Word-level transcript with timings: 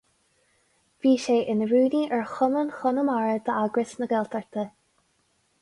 Bhí 1.05 1.11
sé 1.25 1.35
ina 1.53 1.67
rúnaí 1.73 2.01
ar 2.17 2.25
chumann 2.31 2.73
Chonamara 2.79 3.39
d'Eagras 3.51 3.95
na 4.01 4.11
Gaeltachta. 4.15 4.69